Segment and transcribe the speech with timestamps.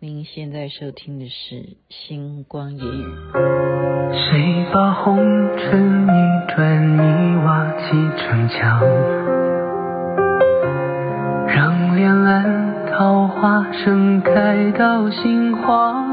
[0.00, 1.56] 您现在收听的是
[1.88, 3.04] 《星光夜语》。
[4.12, 5.16] 谁把红
[5.56, 8.80] 尘一砖一瓦砌成墙？
[11.48, 16.06] 让两岸桃花盛开到心慌。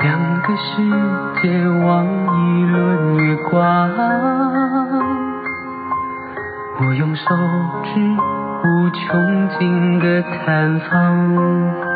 [0.00, 3.90] 两个世界望一轮月光。
[6.80, 7.24] 我用手
[7.84, 8.00] 指
[8.64, 11.87] 无穷尽的探访。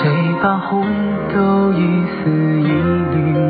[0.00, 0.10] 谁
[0.42, 0.82] 把红
[1.34, 3.47] 豆一丝一缕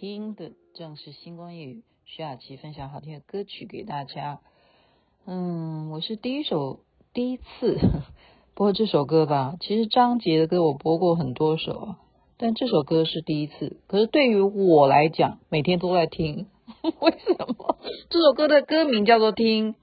[0.00, 4.40] 听的正是星光夜雨，徐雅琪分享好听的歌曲给大家。
[5.26, 6.80] 嗯，我是第一首
[7.12, 7.78] 第一次
[8.54, 9.56] 播这首歌吧。
[9.60, 11.94] 其实张杰的歌我播过很多首，
[12.40, 13.76] 但这首歌是第一次。
[13.86, 16.46] 可是对于我来讲，每天都在听。
[17.00, 17.76] 为什么？
[18.08, 19.74] 这首歌的歌名叫做《听》，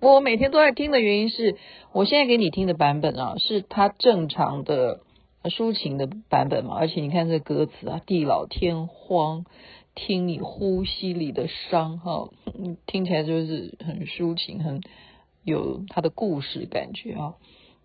[0.00, 1.56] 我每天都在听的原因是，
[1.92, 5.00] 我现在给你听的版本啊，是它正常的。
[5.44, 9.46] 抒情的版本嘛，而且你看这歌词啊，地老天荒，
[9.94, 12.28] 听你呼吸里的伤，哈，
[12.86, 14.82] 听起来就是很抒情，很
[15.42, 17.36] 有它的故事感觉啊。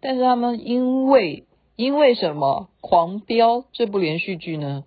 [0.01, 1.45] 但是他们因为
[1.75, 4.83] 因为什么狂飙这部连续剧呢？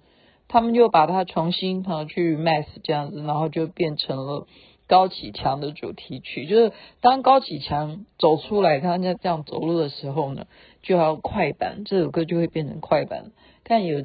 [0.49, 4.47] 他们就把它重新哈去 mass 这样子，然后就变成了
[4.87, 6.47] 高启强的主题曲。
[6.47, 10.47] 就是当高启强走出来，他在这样走路的时候呢。
[10.81, 13.32] 就要快板，这首歌就会变成快板。
[13.65, 14.05] 看有，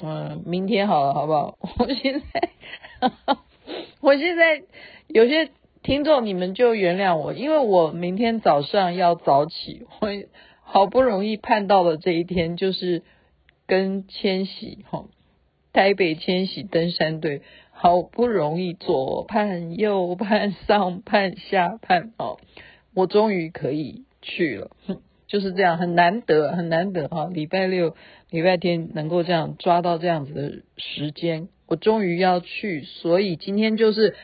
[0.00, 1.58] 嗯，明天好了，好不好？
[1.78, 2.50] 我现在，
[4.00, 4.62] 我现在
[5.08, 5.50] 有些
[5.82, 10.08] 听众，你们就原谅我，因为我明天早上要早起，我
[10.68, 13.02] 好不容易盼到了这一天，就是
[13.66, 15.06] 跟千禧哈，
[15.72, 17.40] 台北千禧登山队，
[17.70, 22.38] 好不容易左盼右盼上盼下盼哦，
[22.94, 24.70] 我终于可以去了。
[25.28, 27.26] 就是这样，很难得，很难得哈！
[27.26, 27.96] 礼拜六、
[28.30, 34.14] 礼拜天能够这样抓到这样子的时间，我终于要去，所以今天就是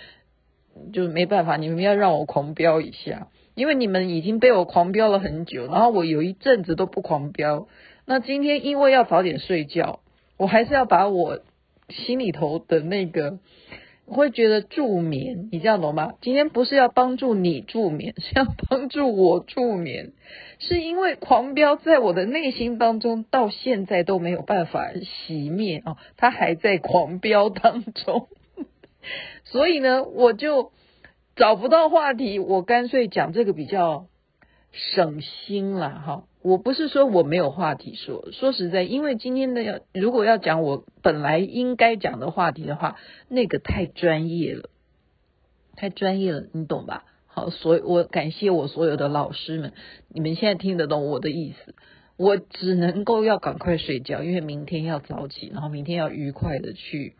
[0.92, 7.68] 就是没办法，你们要让我狂飙一下，因为你们已经被我狂飙了很久，然后我有一阵子都不狂飙，
[8.06, 10.00] 那今天因为要早点睡觉，
[10.36, 11.40] 我还是要把我
[11.88, 13.38] 心里头的那个。
[14.04, 16.14] 我会觉得助眠，你这样懂吗？
[16.20, 20.12] 今天不是要帮助你助眠， 是要帮助我助眠，
[20.58, 28.26] 是因为狂飙在我的内心当中到现在都没有办法熄灭啊，它还在狂飙当中，
[29.44, 30.72] 所以呢，我就
[31.36, 34.06] 找不到话题，我干脆讲这个比较
[34.72, 36.24] 省心了哈。
[36.42, 42.96] 我不是说我没有话题说，说实在，因为今天的要如果要讲我本来应该讲的话题的话，
[43.28, 44.68] 那个太专业了，
[45.76, 47.04] 太专业了，你懂吧？
[47.26, 49.72] 好，所以我感谢我所有的老师们，
[50.08, 51.74] 你们现在听得懂我的意思。
[52.18, 57.16] 我只能够要赶快睡觉，因为明天要早起，然后明天要愉快的去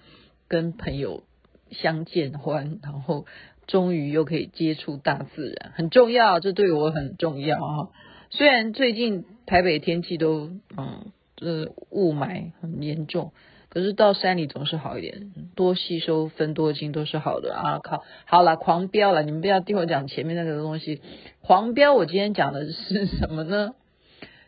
[0.49, 1.23] 跟朋友
[1.71, 3.25] 相见欢，然后
[3.67, 7.89] 终于又可以接触大自然，很重要，这对我很重要啊。
[8.31, 13.33] 虽然最近台北天气都嗯，这雾霾很严重，
[13.69, 17.79] 可是到山里总是好一点，多吸收分多精都是好的啊！
[17.79, 21.01] 靠，好了，狂飙了，你们不要听我讲前面那个东西。
[21.41, 23.75] 狂飙，我今天讲的是什么呢？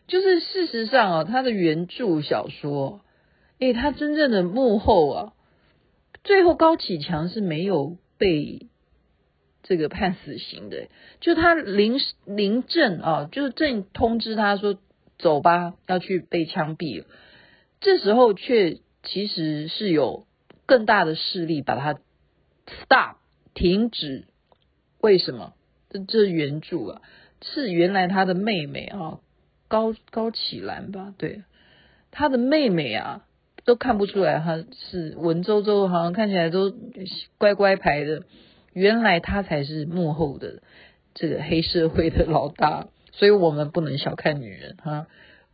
[0.06, 3.00] 就是事实上啊，他的原著小说，
[3.58, 5.32] 诶，他真正的幕后啊，
[6.24, 8.66] 最后高启强是没有被。
[9.64, 10.88] 这个判死刑的，
[11.20, 14.78] 就他临临阵啊，就是正通知他说
[15.18, 17.06] 走吧，要去被枪毙了。
[17.80, 20.26] 这时候却其实是有
[20.66, 21.94] 更大的势力把他
[22.66, 23.16] stop
[23.54, 24.26] 停止。
[25.00, 25.54] 为什么？
[25.88, 27.02] 这这原著啊，
[27.40, 29.20] 是原来他的妹妹啊，
[29.68, 31.14] 高高启兰吧？
[31.16, 31.42] 对，
[32.10, 33.24] 他的妹妹啊，
[33.64, 36.70] 都看不出来他是文绉绉，好像看起来都
[37.38, 38.24] 乖乖牌的。
[38.74, 40.62] 原来他才是幕后的
[41.14, 45.06] 这个黑社会的老大， 所以我们不能小看女人哈。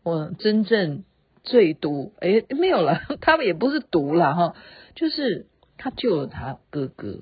[0.02, 1.04] 我真正
[1.44, 4.56] 最毒，哎，没有了， 他们也不是毒了哈，
[4.94, 5.46] 就是
[5.76, 7.20] 他救了他哥哥，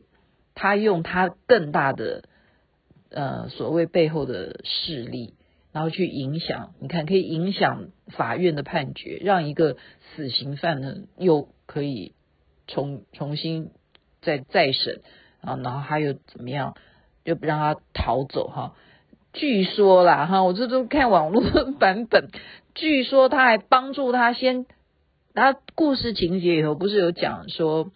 [0.55, 2.23] 他用他更大的
[3.11, 5.35] 呃所谓背后的势力，
[5.73, 9.77] 然后去影响，你看可以影响法院的判决，让一个
[10.15, 12.15] 死刑犯呢又可以
[12.69, 13.73] 重重新
[14.23, 15.01] 再再审。
[15.49, 16.75] 啊，然后还有怎么样，
[17.25, 18.75] 就让他逃走哈。
[19.33, 22.29] 据说啦哈，我这都看网络的版本，
[22.75, 24.67] 据说他还帮助他先，
[25.35, 27.93] 他故事情节里头不是有讲说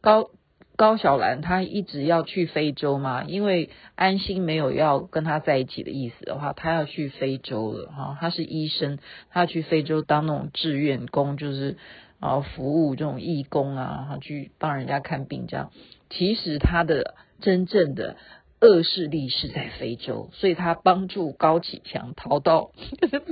[0.00, 0.30] 高
[0.74, 8.18] 高小兰她一直要去非洲嘛，因为安心没有要跟他在一起的意思的话，他要去非洲了哈。
[8.20, 8.98] 他是医生，
[9.30, 11.76] 他去非洲当那种志愿工，就是
[12.18, 15.70] 啊服务这种义工啊，去帮人家看病这样。
[16.12, 18.16] 其实他的真正的
[18.60, 22.70] 恶势力是在非洲，所以他帮助高启强逃到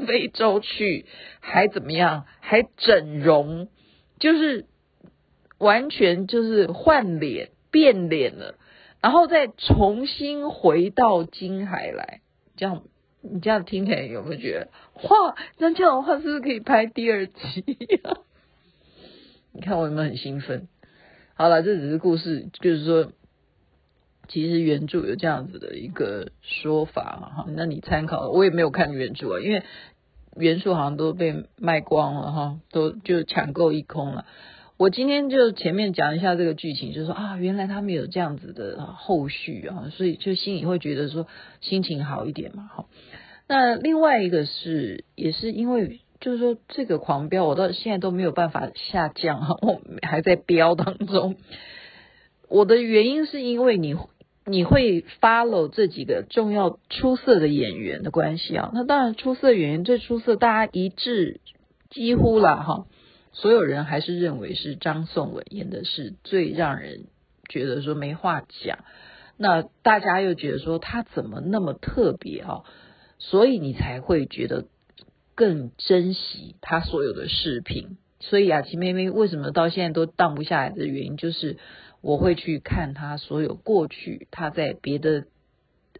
[0.07, 1.07] 非洲去，
[1.41, 2.27] 还怎么样？
[2.41, 3.69] 还整容，
[4.19, 4.67] 就是
[5.59, 8.57] 完全就是换脸变脸了，
[9.01, 12.23] 然后再重新回到金海来。
[12.57, 12.83] 这样
[13.21, 14.71] 你这样听起来有没有觉得
[15.09, 15.37] 哇？
[15.59, 17.61] 那这样的话是不是可以拍第二集
[18.03, 18.17] 呀？
[19.53, 20.67] 你看我有没有很兴奋？
[21.41, 23.13] 好了，这只是故事，就是说，
[24.29, 29.63] 其实原著有这样子的一个说法嘛，哈，那你参考，我也没有看原著啊，因为
[30.37, 34.27] 原著好像都被卖光了哈，都就抢购一空了。
[34.77, 41.27] 我今天就前面讲一下这个剧情，就是说啊，原来他们有这样子的后续啊，所以就心里会觉得说
[41.63, 42.85] 心情好一点嘛，哈。
[43.49, 46.03] 那另外一个是，也是因为。
[46.21, 51.37] 就是说，这个狂飙我到现在都没有办法下降哈，我还在飙当中。
[52.47, 53.97] 我的原因是因为你
[54.45, 58.71] 你会 follow 这几个重要出色的演员的关系啊。
[58.75, 61.41] 那当然，出色演员最出色，大家一致
[61.89, 62.87] 几乎了哈，
[63.33, 67.05] 所有人还是认为是张颂文演的是最让人
[67.49, 68.81] 觉得说没话讲。
[69.39, 72.61] 那大家又觉得说他怎么那么特别啊？
[73.19, 74.67] 所以你才会觉得。
[75.41, 81.57] 更珍惜他所有的视频，所以雅琪妹妹为什么到现在都荡不下来的原因，就是
[82.03, 85.25] 我会去看他所有过去他在别的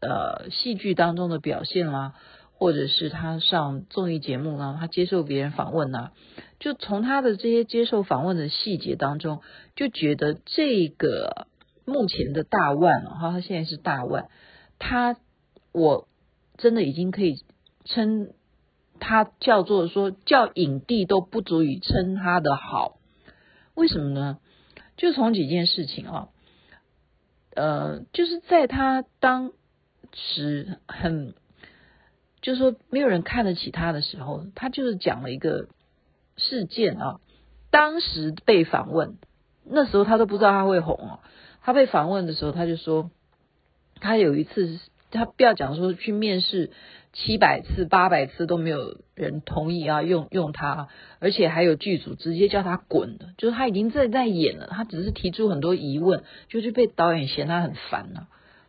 [0.03, 2.13] 呃戏剧当中的表现啦，
[2.53, 6.11] 或者是他上综艺节目啦，他接受别人访问呐，
[6.59, 9.41] 就从他的这些接受访问的细节当中，
[9.75, 11.47] 就觉得这个
[11.87, 14.29] 目前的大腕哈，他现在是大腕，
[14.79, 15.17] 他
[15.73, 16.09] 我
[16.59, 17.37] 真的已经可以
[17.87, 18.35] 称。
[19.01, 22.99] 他叫做说叫影帝都不足以称他的好，
[23.75, 24.39] 为什么呢？
[24.97, 26.29] 就从几件事情啊，
[27.57, 29.53] 呃，就是在他当
[30.13, 31.35] 时很，
[32.43, 35.69] 就是说没有人看得起他的时候，他就是讲了一个
[36.37, 37.19] 事件啊。
[37.71, 39.17] 当时被访问，
[39.65, 41.21] 那时候他都不知道他会红啊。
[41.63, 43.11] 他被访问的时候，他就说
[44.01, 44.81] 他有一次，
[45.11, 46.71] 他不要讲说去面试。
[47.13, 58.29] 七百次、八百次都没有人同意啊，用用他，而且还有剧组直接叫他滚的，就是他已经在在演了，他只是提出很多疑问，就是被导演嫌他很烦啊。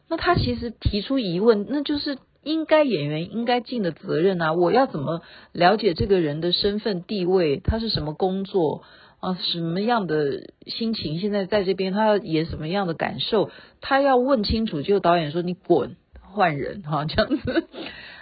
[0.09, 4.53] 那他其实提出疑问，那就是应该演员应该尽的责任啊。
[4.53, 5.21] 我要怎么
[5.53, 7.61] 了解这个人的身份地位？
[7.63, 8.83] 他是什么工作
[9.21, 9.35] 啊？
[9.35, 11.19] 什么样的心情？
[11.19, 13.51] 现在在这边，他要演什么样的感受？
[13.79, 14.81] 他要问清楚。
[14.81, 17.67] 就导演说：“你滚，换人。”哈，这样子。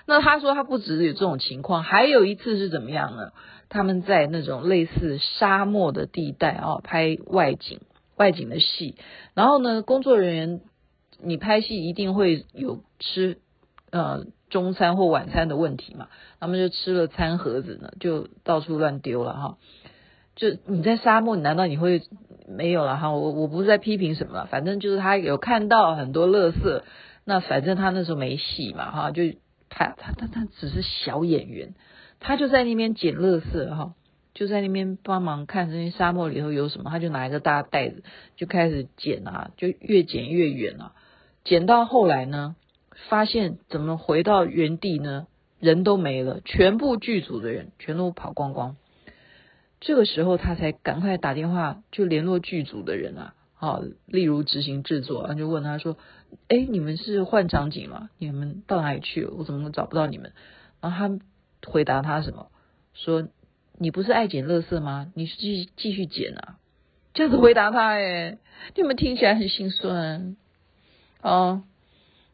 [0.09, 3.31] 那他说他不只是有这种情况，还有一次是怎么样呢？
[3.69, 7.79] 他们在那种类似沙漠的地带啊，拍外景，
[8.17, 8.95] 外景的戏。
[9.35, 10.61] 然后呢，工作人员，
[11.21, 13.37] 你拍戏一定会有吃
[13.91, 16.07] 呃中餐或晚餐的问题嘛？
[16.39, 19.57] 他们就吃了餐盒子呢，就到处乱丢了哈。
[20.35, 22.01] 就你在沙漠，难道你会
[22.47, 23.11] 没有了哈？
[23.11, 26.81] 我我不是在批评什么，反正就是他有看到很多垃圾，
[27.25, 29.21] 那反正他那时候没戏嘛哈，就。
[29.69, 31.73] 他他他他只是小演员，
[32.19, 33.93] 他就在那边捡垃圾哈，
[34.33, 38.03] 就在那边帮忙看这些沙漠里头有什么，他就拿一个大袋子
[38.35, 40.93] 就开始捡啊，就越捡越远啊，
[41.43, 42.55] 捡到后来呢，
[43.09, 45.27] 发现怎么回到原地呢？
[45.59, 48.77] 人都没了，全部剧组的人全都跑光光。
[49.81, 53.33] 这个时候他才赶快打电话就联络剧组的人啊。
[53.61, 55.97] 好，例如执行制作，然后就问他说
[56.47, 58.09] ：“哎，你们是换场景吗？
[58.17, 59.33] 你们到哪里去了？
[59.37, 60.31] 我怎么找不到你们？”
[60.79, 61.19] 然后他
[61.69, 62.47] 回答他什么？
[62.93, 63.27] 说
[63.77, 65.11] 你不是爱捡垃圾吗？
[65.13, 66.55] 你继继续捡啊，
[67.13, 68.37] 这样子回答他哎，
[68.75, 70.37] 你们听起来很心酸
[71.21, 71.63] 哦。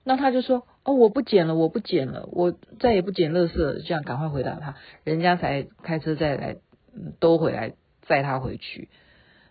[0.03, 3.79] 那他就说哦，我不捡了，我不捡了，我再也不捡垃圾了。
[3.79, 6.57] 这样赶快回答他，人家才开车再来，
[6.93, 8.89] 嗯，都回来载他回去，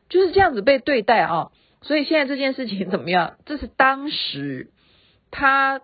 [0.09, 1.51] 就是这样子被对待啊。
[1.85, 3.37] 所以现在这件事情怎么样？
[3.45, 4.73] 这是当时
[5.31, 5.83] 他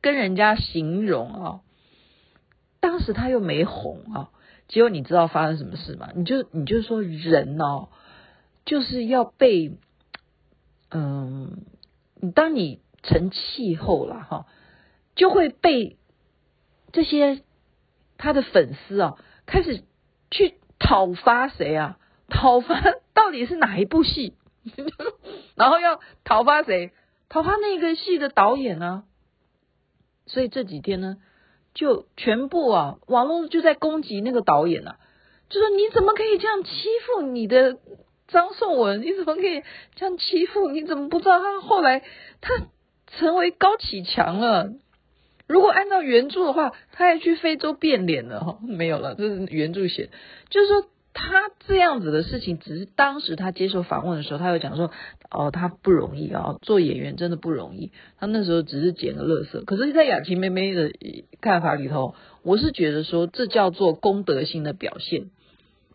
[0.00, 1.60] 跟人家形容啊，
[2.80, 4.30] 当时他又没红啊。
[4.68, 6.10] 结果你知道发生什么事吗？
[6.14, 7.88] 你就你就说人哦，
[8.64, 9.76] 就是要被，
[10.90, 11.64] 嗯，
[12.34, 14.46] 当你成气候了哈，
[15.14, 15.96] 就会被
[16.92, 17.42] 这些
[18.18, 19.16] 他的粉丝啊
[19.46, 19.82] 开始
[20.30, 21.98] 去讨伐谁啊？
[22.28, 22.80] 讨伐
[23.14, 24.34] 到底是哪一部戏？
[25.56, 26.92] 然后要讨伐谁？
[27.28, 29.04] 讨伐那个戏的导演呢？
[30.26, 31.16] 所以这几天呢，
[31.74, 34.98] 就全部啊，网络就在攻击那个导演啊，
[35.48, 36.70] 就说你怎么可以这样欺
[37.06, 37.78] 负你的
[38.28, 39.02] 张颂文？
[39.02, 39.62] 你怎么可以
[39.96, 40.70] 这样欺负？
[40.70, 42.02] 你怎么不知道他后来
[42.40, 42.54] 他
[43.06, 44.72] 成为高启强了？
[45.46, 48.58] 如果按照原著的话，他还去非洲变脸了哈？
[48.62, 50.10] 没有了，这是原著写，
[50.50, 50.86] 就是说。
[51.16, 54.90] 他这样子的事情，只是当时他接受访问的时候，他有讲说，
[55.30, 57.92] 哦，他不容易啊，做演员真的不容易。
[58.18, 60.90] 他那时候只是捡个垃圾，可是，在雅琪妹妹的
[61.40, 65.30] 看法里头，我是觉得说，这叫做功德心的表现，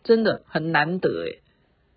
[0.04, 1.42] 真的很难得诶。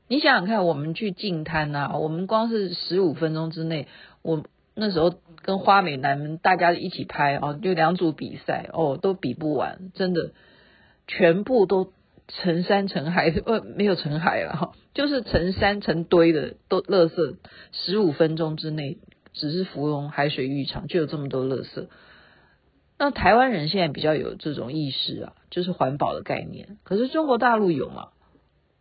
[0.08, 3.86] 你想想看，我们去净滩啊，我们光是十五分钟之内，
[4.22, 4.42] 我
[4.74, 10.32] 那时候跟花美男们大家一起拍哦，就两组比赛哦，都比不完，真的
[11.06, 11.92] 全部都。
[12.40, 17.36] 成山成海， 呃，没有成海了哈，就是成山成堆的都垃圾，
[17.72, 18.98] 十五分钟之内，
[19.32, 21.88] 只是芙蓉海水浴场就有这么多垃圾。
[22.98, 26.78] 那台湾人现在比较有这种意识啊，就是环保的概念。
[26.84, 28.08] 可是中国大陆有吗？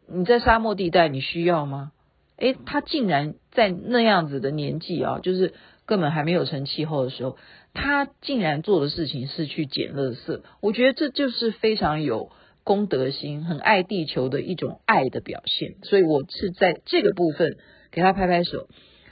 [0.07, 1.91] 你在沙漠地带，你需要吗？
[2.37, 5.53] 诶，他竟然在那样子的年纪啊，就是
[5.85, 7.37] 根本还没有成气候的时候，
[7.73, 10.41] 他竟然做的事情是去捡垃圾。
[10.61, 12.31] 我觉得这就是非常有。
[12.63, 17.57] 公德心，很爱地球的一种爱的表现，所以我是在这个部分
[17.91, 18.67] 给他拍拍手。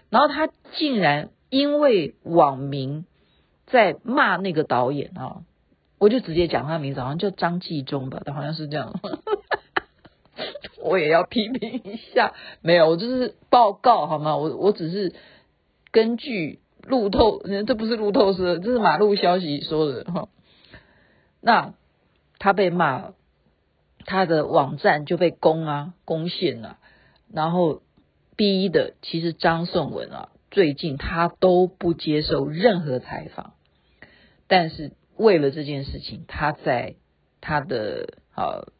[0.10, 3.06] 然后他竟然因为网民
[3.68, 5.44] 在骂那个导演啊，
[5.98, 9.00] 我就直接讲他名字，好像叫张纪中吧，他好像是这样。
[10.82, 14.38] 我也要批评一下，没有，我就是报告好吗？
[14.38, 15.14] 我我只是
[15.92, 20.30] 根据路透，这不是路透社，这是马路消息说的哈。
[21.42, 21.74] 那
[22.38, 23.16] 他被骂了。
[24.06, 26.78] 他的网站就被攻啊，攻陷了，
[27.32, 27.82] 然后
[28.36, 33.54] 逼的，其实张颂文啊，最近他都不接受任何采访，
[34.48, 36.96] 但是为了这件事情，他在
[37.42, 38.72] 他的呃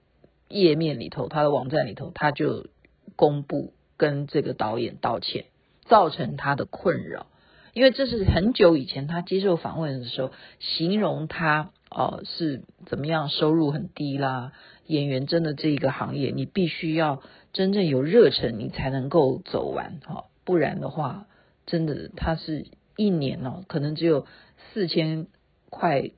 [0.48, 2.68] 页面里头，他的网站里头，他就
[3.16, 5.46] 公布跟这个导演道歉，
[5.86, 7.28] 造成他的困扰，
[7.74, 14.54] 因为这是很久以前他接受访问的时候，形容他、呃、是怎么样，收入很低啦。
[14.86, 17.22] 演员真的这一个行业，你必须要
[17.54, 21.28] 真正有热忱，你才能够走完哈，不然的话，
[21.66, 22.66] 真的他是
[22.96, 24.26] 一年哦，可能只有
[24.74, 25.28] 四千
[25.70, 26.12] 块，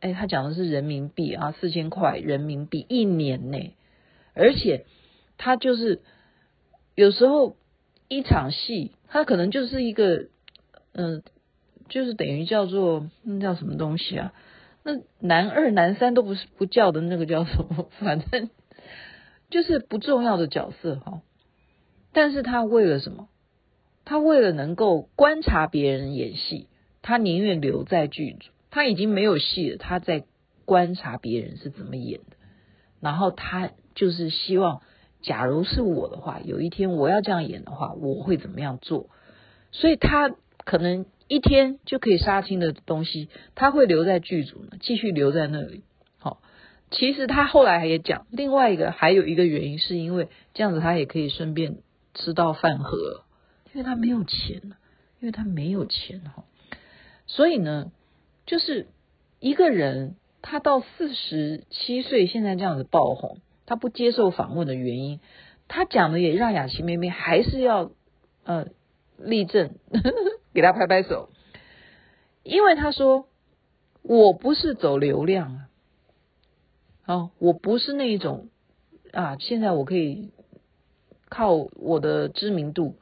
[0.00, 3.74] 哎，他讲的是人民币啊，四千块人民币一年呢，
[4.34, 4.84] 而且
[5.36, 6.00] 他就是
[6.96, 7.56] 有时候
[8.08, 10.26] 一场戏，他可能就是一个，
[10.92, 11.22] 嗯，
[11.88, 14.32] 就是等于叫做那叫什么东西啊？
[15.20, 17.88] 男二、男三都不是不叫的那个叫什么？
[18.00, 18.50] 反正
[19.50, 21.22] 就是不重要的角色哈。
[22.12, 23.28] 但是他为了什么？
[24.04, 26.68] 他为了能够观察别人演戏，
[27.02, 28.50] 他宁愿留在剧组。
[28.70, 30.24] 他已经没有戏了，他在
[30.64, 32.36] 观察别人是怎么演的。
[33.00, 34.82] 然后他就是希望，
[35.22, 39.08] 假如是我的话，有一天我要这样演的话，我会怎么样做？
[39.72, 41.06] 所以他可能。
[41.28, 45.82] 一天就可以杀青的东西，他会留在剧组呢，继续留在那里。
[46.18, 46.40] 好，
[46.90, 51.76] 其实他后来也讲，另外一个还有一个原因，是因为这样子他也可以顺便
[52.14, 53.24] 吃到饭盒，
[53.72, 54.62] 因为他没有钱，
[55.20, 56.44] 因为他没有钱哈。
[57.26, 57.92] 所以呢，
[58.46, 58.86] 就是
[59.38, 65.20] 一个人他到四十七岁现在这样子爆红，他不接受访问的原因，
[65.68, 67.90] 他讲的也让雅琪妹妹还是要
[68.44, 68.68] 呃
[69.18, 69.74] 立正。
[70.58, 71.28] 给他拍拍手，
[72.42, 73.28] 因为他说
[74.02, 78.48] 我不是走流量啊，哦，我不是那一种
[79.12, 80.32] 啊，现在我可以
[81.28, 82.96] 靠我的知名度，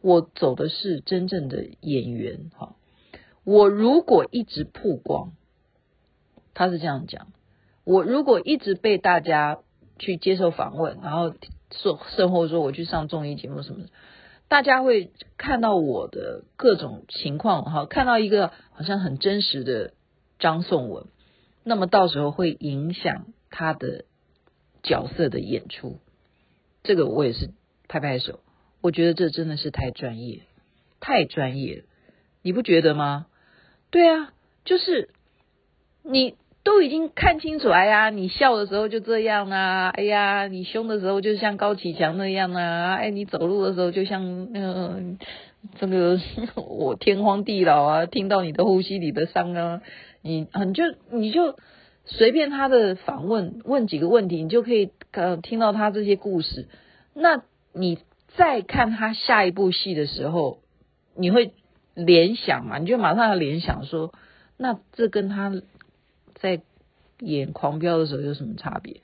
[0.00, 2.76] 我走的是真正的演员哈。
[3.44, 5.32] 我如果一直曝光，
[6.54, 7.26] 他是这样讲，
[7.84, 9.58] 我如果一直被大家
[9.98, 11.34] 去接受访问，然后
[11.72, 13.84] 说甚或说我去上综艺节目什么，
[14.48, 19.92] 大家会看到我的各种情况哈，看到一个好像很真实的
[20.38, 21.06] 张颂文，
[21.64, 24.04] 那么到时候会影响他的
[24.82, 26.00] 角色的演出。
[26.82, 27.50] 这个我也是
[27.88, 28.40] 拍拍手，
[28.80, 30.42] 我觉得这真的是太专业，
[31.00, 31.84] 太专业，
[32.42, 33.26] 你不觉得吗？
[33.90, 34.32] 对啊，
[34.64, 35.10] 就是
[36.02, 36.36] 你。
[36.66, 45.00] 都已经看清楚，哎呀，你笑的时候就这样啊，哎呀，你凶的时候就像高启强那样啊，哎，你走路的时候就像那个
[45.78, 46.18] 这个
[46.56, 49.80] 我天荒地老啊，听到你的呼吸里的伤啊，
[50.22, 50.82] 你你就
[51.12, 51.56] 你就
[52.04, 56.66] 随便他的访问问几个问题，你就可以呃听到他这些故事。
[57.14, 57.42] 那
[57.72, 58.00] 你
[58.36, 60.58] 再看他下一部戏的时候，
[61.14, 61.52] 你会
[61.94, 62.78] 联想嘛？
[62.78, 64.12] 你就马上要联想说，
[64.56, 65.52] 那这跟他。
[66.36, 66.62] 在
[67.18, 69.00] 演《狂飙》的时候有什么差别？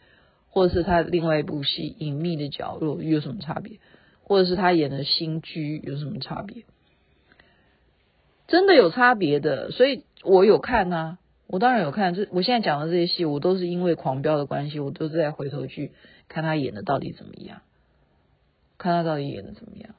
[0.50, 3.78] 或者是他另外一部戏《隐秘的角落》有什么差别？
[4.22, 6.64] 或者是他演的《新居》有什么差别？
[8.46, 12.14] 真的有差别的，所以我有看呐、啊，我当然有看。
[12.14, 15.92] 这我现在讲的这些戏，我都是因为《狂飙》的关系，我都是在回头去
[16.28, 17.62] 看他演的到底怎么样，
[18.76, 19.94] 看他到底演的怎么样。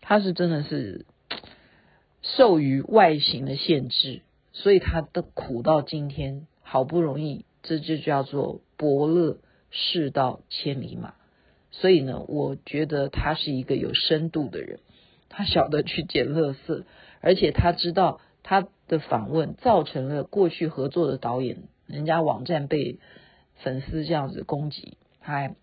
[0.00, 1.06] 他是真的是
[2.22, 4.22] 受于外形的限制，
[4.52, 6.48] 所以他的苦到今天。
[6.72, 9.36] 好不容易，这就叫做伯乐
[9.70, 11.12] 世道千里马。
[11.70, 14.80] 所以呢，我觉得他是一个有深度的人，
[15.28, 16.84] 他晓得去捡垃圾，
[17.20, 22.98] 而且他知道他的访问造成了过去合作的导演人家网站被
[23.56, 25.54] 粉丝这样子攻击，他还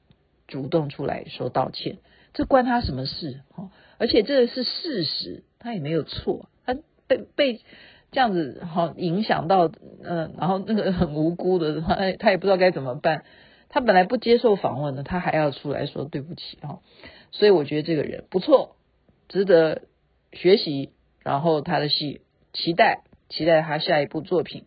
[0.47, 1.97] 主动出来说道歉，
[2.35, 3.41] 这关他什么事？
[3.55, 6.75] 哦而且这是事实，他也没有错，他
[7.07, 7.61] 被被。
[8.11, 9.71] 这样子好影响到
[10.03, 13.23] 嗯，然后那个很无辜的他，他也不知道该怎么办。
[13.69, 16.79] 他本来不接受访问的，他还要出来说对不起哈。
[17.31, 18.75] 所以我觉得这个人不错，
[19.27, 19.83] 值得
[20.33, 20.91] 学习。
[21.21, 22.21] 然后他的戏
[22.53, 24.63] 期待期待他下一部作品。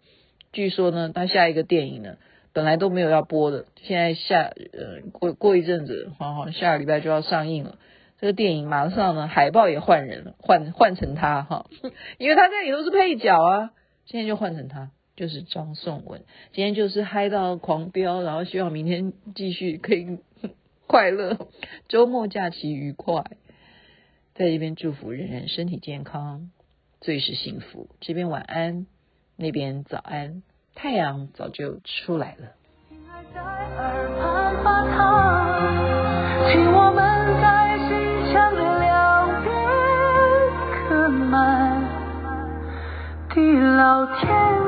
[0.53, 2.19] 据说呢，他下一个电影呢，
[2.53, 7.79] 本来都没有要播的，现在下呃过过一阵子，好好下个礼拜就要上映了。
[8.23, 11.67] 这个电影马上呢，海报也换人了，换换成他哈，
[12.19, 13.73] 因为他在里头是配角啊，
[14.07, 16.23] 现在就换成他，就是张颂文。
[16.53, 20.21] 今天就是嗨到狂飙，然后希望明天继续可以
[20.87, 21.49] 快乐，
[21.89, 23.25] 周末假期愉快，
[24.35, 26.53] 在这边祝福人人身体健康，
[27.01, 27.89] 最是幸福。
[28.01, 28.87] 这边晚安，
[29.37, 30.45] 那边早安，
[30.77, 32.53] 太阳早就出来了。
[32.89, 34.85] 亲爱在耳畔发
[43.83, 44.62] 老天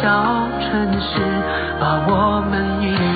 [0.00, 1.20] 小城市，
[1.80, 3.07] 把我们遗忘。